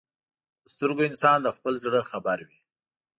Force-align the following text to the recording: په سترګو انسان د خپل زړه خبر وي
په 0.61 0.67
سترګو 0.75 1.01
انسان 1.09 1.37
د 1.43 1.47
خپل 1.55 1.73
زړه 1.83 1.99
خبر 2.09 2.37
وي 2.47 2.59